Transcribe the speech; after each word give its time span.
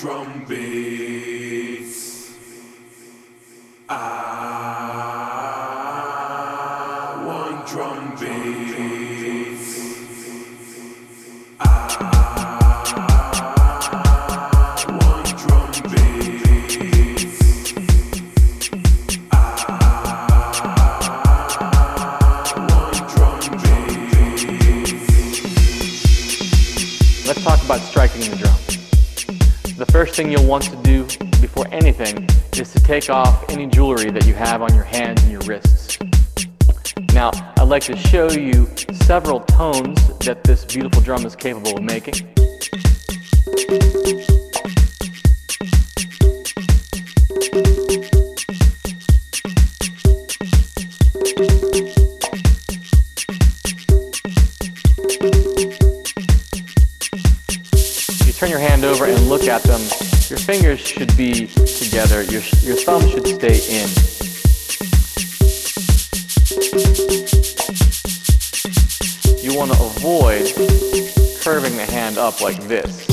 drum 0.00 0.44
beats. 0.46 0.87
Take 32.88 33.10
off 33.10 33.44
any 33.50 33.66
jewelry 33.66 34.10
that 34.10 34.24
you 34.24 34.32
have 34.32 34.62
on 34.62 34.72
your 34.72 34.82
hands 34.82 35.22
and 35.22 35.30
your 35.30 35.42
wrists. 35.42 35.98
Now, 37.12 37.30
I'd 37.58 37.68
like 37.68 37.82
to 37.82 37.94
show 37.94 38.30
you 38.30 38.66
several 39.02 39.40
tones 39.40 40.08
that 40.20 40.42
this 40.42 40.64
beautiful 40.64 41.02
drum 41.02 41.26
is 41.26 41.36
capable 41.36 41.76
of 41.76 41.82
making. 41.82 42.14
You 58.24 58.32
turn 58.32 58.48
your 58.48 58.58
hand 58.58 58.84
over 58.86 59.04
and 59.04 59.28
look 59.28 59.42
at 59.42 59.62
them, 59.64 59.82
your 60.30 60.38
fingers 60.38 60.80
should 60.80 61.14
be 61.14 61.50
together, 61.78 62.22
your, 62.24 62.42
your 62.62 62.76
thumb 62.76 63.02
should 63.08 63.26
stay 63.26 63.58
in. 63.70 63.88
You 69.40 69.56
want 69.56 69.72
to 69.72 69.78
avoid 69.82 70.52
curving 71.40 71.76
the 71.76 71.86
hand 71.88 72.18
up 72.18 72.40
like 72.40 72.60
this. 72.64 73.06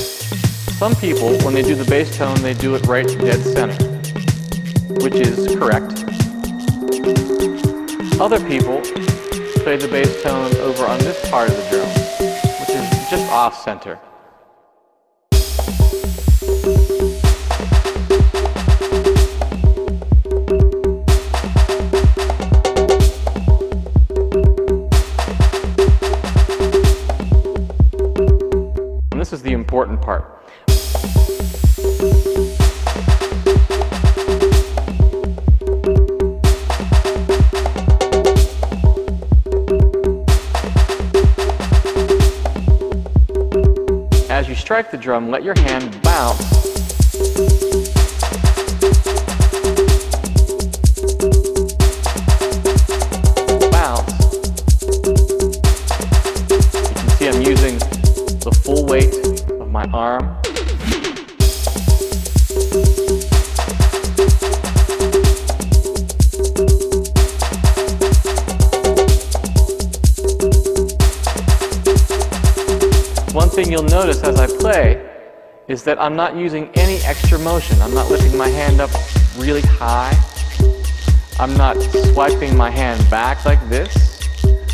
Some 0.77 0.95
people, 0.95 1.37
when 1.39 1.53
they 1.53 1.61
do 1.61 1.75
the 1.75 1.85
bass 1.85 2.17
tone, 2.17 2.41
they 2.41 2.53
do 2.53 2.75
it 2.75 2.85
right 2.87 3.07
dead 3.07 3.41
center, 3.41 3.85
which 5.03 5.15
is 5.15 5.55
correct. 5.55 6.03
Other 8.19 8.39
people 8.47 8.81
play 9.61 9.77
the 9.77 9.87
bass 9.89 10.23
tone 10.23 10.55
over 10.57 10.85
on 10.85 10.99
this 10.99 11.29
part 11.29 11.49
of 11.49 11.55
the 11.55 11.69
drum, 11.69 11.89
which 12.59 12.69
is 12.69 13.09
just 13.09 13.31
off 13.31 13.63
center. 13.63 13.99
As 44.29 44.47
you 44.47 44.53
strike 44.53 44.91
the 44.91 44.97
drum, 44.97 45.31
let 45.31 45.43
your 45.43 45.57
hand 45.57 45.99
bounce. 46.03 47.94
Notice 73.95 74.21
as 74.23 74.37
I 74.37 74.47
play 74.47 75.09
is 75.69 75.85
that 75.85 76.01
I'm 76.01 76.17
not 76.17 76.35
using 76.35 76.69
any 76.75 76.97
extra 77.05 77.39
motion. 77.39 77.81
I'm 77.81 77.93
not 77.93 78.11
lifting 78.11 78.37
my 78.37 78.49
hand 78.49 78.81
up 78.81 78.89
really 79.37 79.61
high. 79.61 80.13
I'm 81.39 81.55
not 81.55 81.77
swiping 82.11 82.57
my 82.57 82.69
hand 82.69 83.09
back 83.09 83.45
like 83.45 83.69
this. 83.69 83.93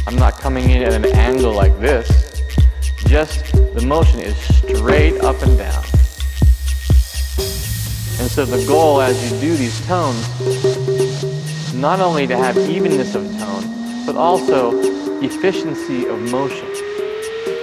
I'm 0.08 0.16
not 0.16 0.40
coming 0.40 0.72
in 0.72 0.82
at 0.82 0.94
an 0.94 1.06
angle 1.14 1.54
like 1.54 1.80
this. 1.80 2.08
Just 3.06 3.54
the 3.76 3.86
motion 3.86 4.22
is 4.22 4.36
straight 4.58 5.22
up 5.22 5.40
and 5.44 5.56
down. 5.56 5.84
And 8.20 8.28
so 8.36 8.44
the 8.44 8.66
goal 8.68 9.02
as 9.02 9.16
you 9.24 9.40
do 9.40 9.56
these 9.56 9.86
tones, 9.86 10.26
not 11.76 12.00
only 12.00 12.26
to 12.26 12.36
have 12.36 12.58
evenness 12.58 13.14
of 13.14 13.24
tone, 13.38 14.06
but 14.08 14.16
also 14.16 14.72
efficiency 15.22 16.08
of 16.08 16.20
motion, 16.32 16.71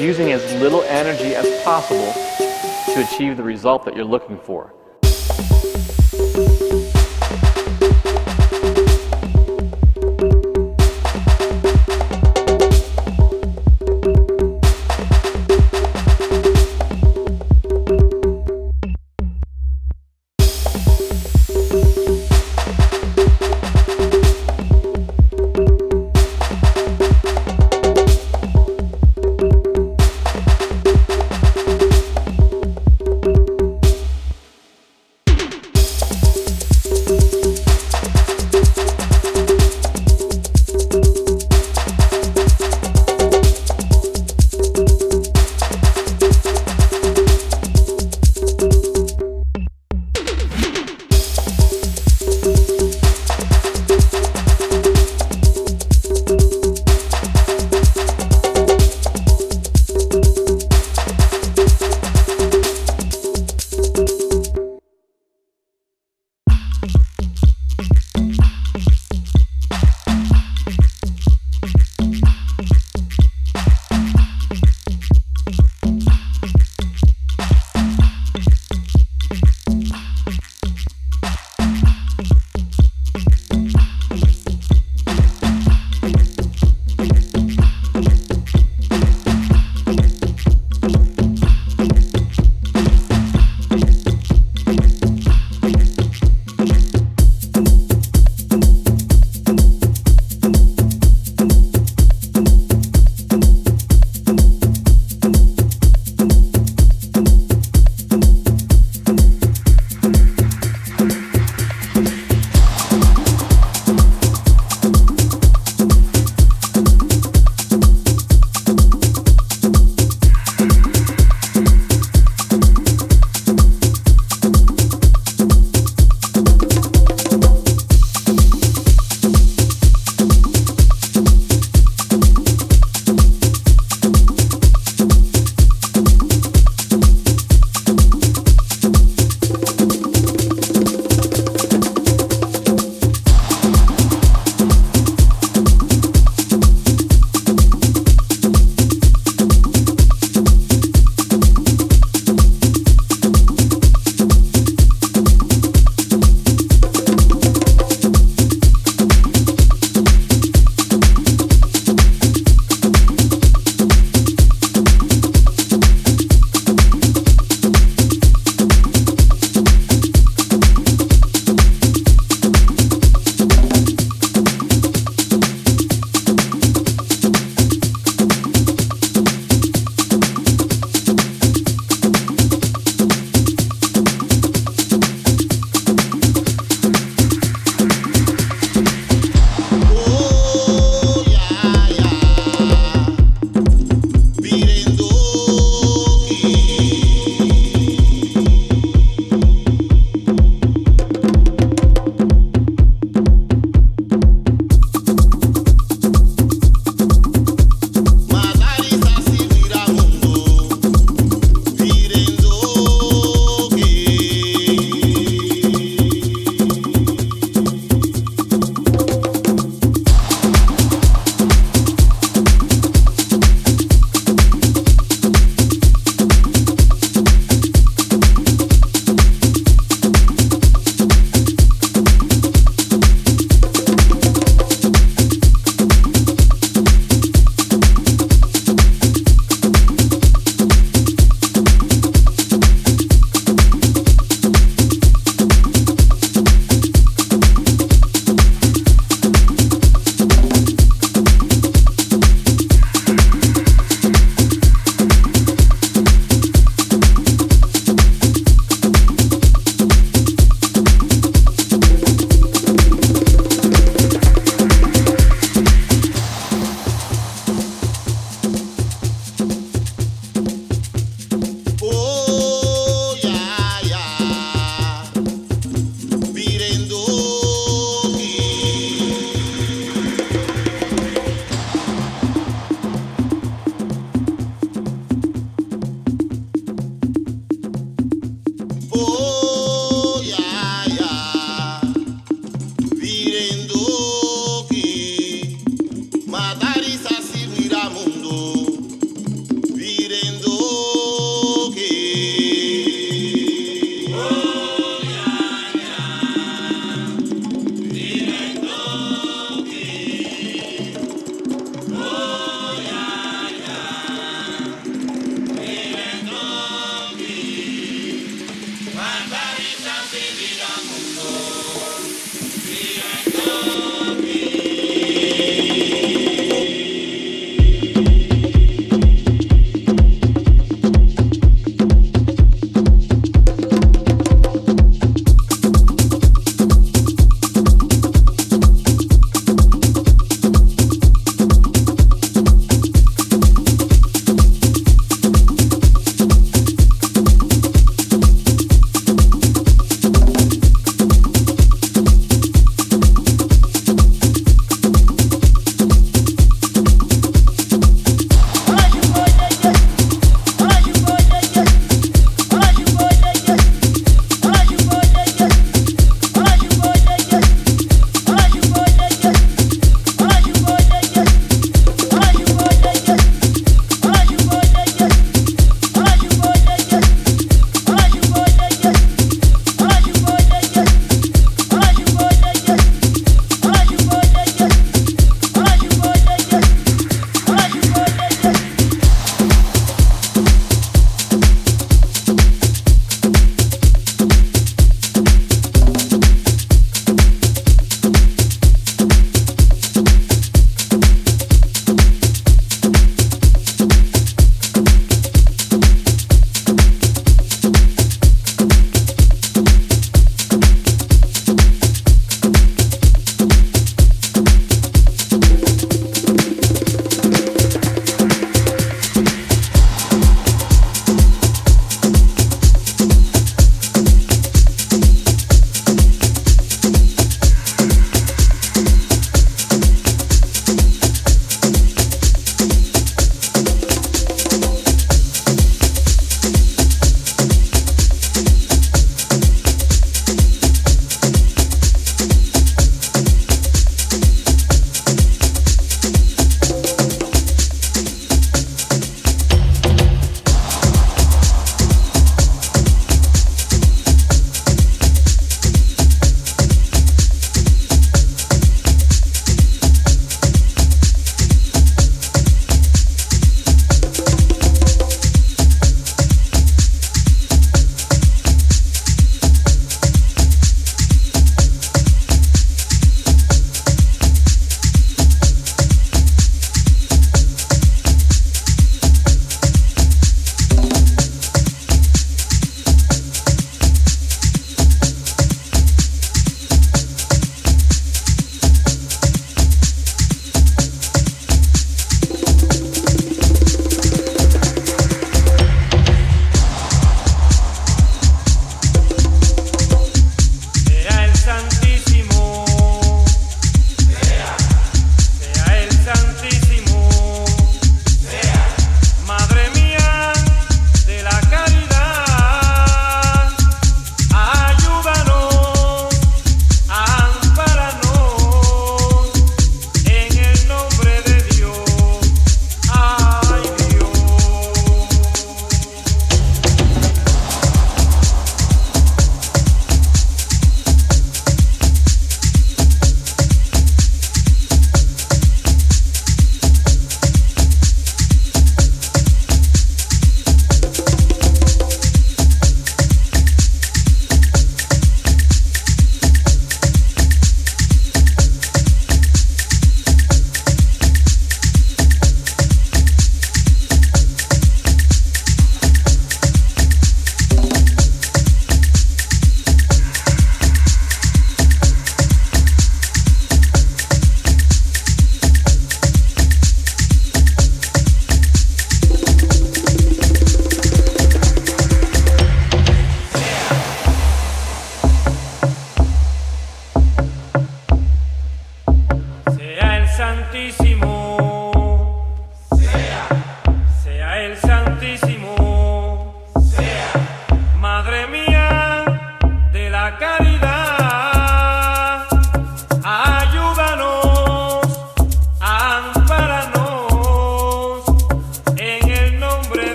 using 0.00 0.32
as 0.32 0.42
little 0.54 0.82
energy 0.84 1.34
as 1.34 1.62
possible 1.62 2.12
to 2.94 3.06
achieve 3.06 3.36
the 3.36 3.42
result 3.42 3.84
that 3.84 3.94
you're 3.94 4.04
looking 4.04 4.38
for. 4.38 4.72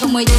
como 0.00 0.20
ella. 0.20 0.35